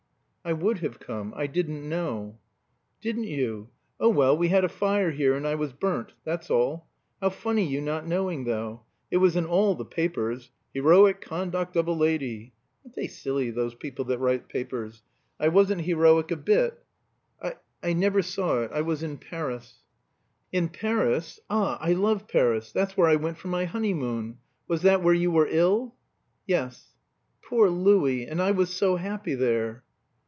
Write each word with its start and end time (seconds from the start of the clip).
"I 0.43 0.53
would 0.53 0.79
have 0.79 0.99
come. 0.99 1.33
I 1.35 1.45
didn't 1.45 1.87
know." 1.87 2.39
"Didn't 2.99 3.25
you? 3.25 3.69
Oh, 3.99 4.09
well 4.09 4.35
we 4.35 4.47
had 4.47 4.65
a 4.65 4.69
fire 4.69 5.11
here, 5.11 5.35
and 5.35 5.45
I 5.45 5.53
was 5.53 5.71
burnt; 5.71 6.13
that's 6.23 6.49
all. 6.49 6.87
How 7.21 7.29
funny 7.29 7.63
you 7.63 7.79
not 7.79 8.07
knowing, 8.07 8.45
though. 8.45 8.81
It 9.11 9.17
was 9.17 9.35
in 9.35 9.45
all 9.45 9.75
the 9.75 9.85
papers 9.85 10.49
'Heroic 10.73 11.21
conduct 11.21 11.75
of 11.75 11.85
a 11.87 11.91
lady.' 11.91 12.53
Aren't 12.83 12.95
they 12.95 13.05
silly, 13.05 13.51
those 13.51 13.75
people 13.75 14.03
that 14.05 14.17
write 14.17 14.47
papers. 14.49 15.03
I 15.39 15.49
wasn't 15.49 15.81
heroic 15.81 16.31
a 16.31 16.37
bit." 16.37 16.83
"I 17.39 17.57
I 17.83 17.93
never 17.93 18.23
saw 18.23 18.63
it. 18.63 18.71
I 18.73 18.81
was 18.81 19.03
in 19.03 19.19
Paris." 19.19 19.83
"In 20.51 20.69
Paris? 20.69 21.39
Ah, 21.51 21.77
I 21.79 21.93
love 21.93 22.27
Paris! 22.27 22.71
That's 22.71 22.97
where 22.97 23.07
I 23.09 23.15
went 23.15 23.37
for 23.37 23.47
my 23.47 23.65
honeymoon. 23.65 24.39
Was 24.67 24.81
that 24.81 25.03
where 25.03 25.13
you 25.13 25.29
were 25.29 25.47
ill?" 25.47 25.93
"Yes." 26.47 26.95
"Poor 27.43 27.69
Louis! 27.69 28.25
And 28.25 28.41
I 28.41 28.49
was 28.49 28.73
so 28.73 28.95
happy 28.95 29.35
there." 29.35 29.83